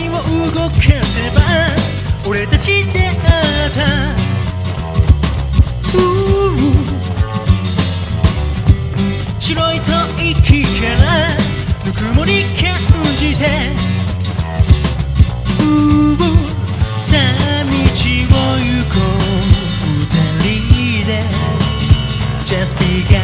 [0.00, 0.72] 動か
[1.04, 1.42] せば
[2.26, 3.18] 俺たち出会っ
[3.74, 3.82] た。
[9.38, 11.28] 白い吐息から
[11.84, 12.74] ぬくもり感
[13.16, 13.44] じて。
[15.60, 15.62] う
[16.14, 16.16] う
[16.96, 17.20] さあ
[17.64, 19.20] 道を行こう。
[20.40, 20.44] 二
[21.02, 21.10] 人で。
[22.46, 23.20] Just begun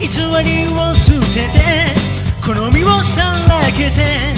[0.00, 0.06] 偽
[0.44, 0.94] りを
[1.28, 1.94] てて
[2.44, 4.37] 好みをさらけて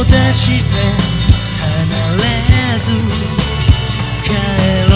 [0.00, 0.74] を出して
[1.60, 2.92] 離れず
[4.24, 4.30] 帰
[4.84, 4.89] る。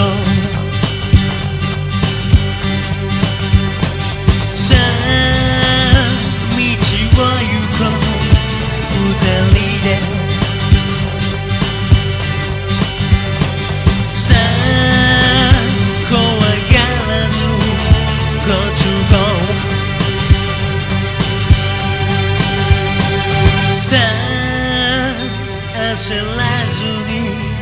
[26.67, 27.55] ずに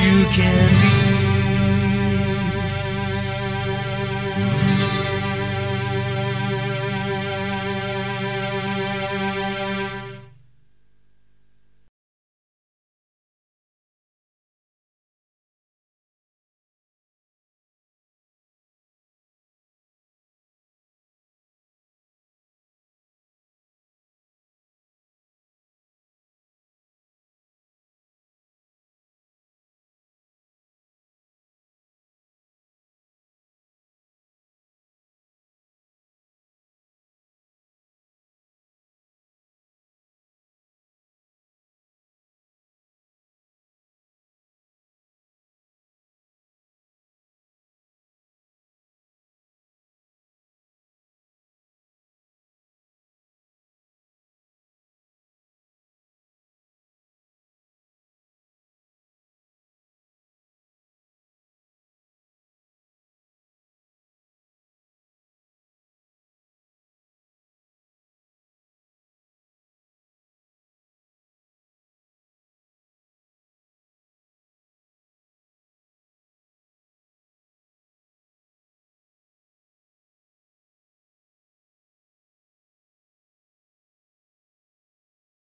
[0.00, 0.97] You can be